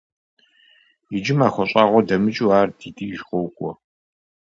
Иджы 1.15 1.33
махуэ 1.39 1.65
щӀагъуэ 1.69 2.01
дэмыкӀыу 2.07 2.53
ар 2.59 2.69
ди 2.77 2.89
деж 2.95 3.19
къокӀуэ. 3.27 3.71